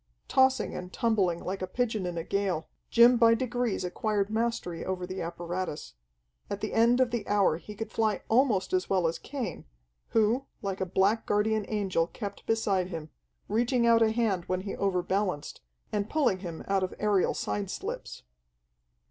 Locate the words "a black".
10.81-11.27